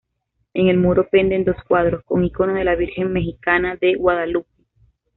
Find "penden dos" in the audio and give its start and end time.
1.11-1.57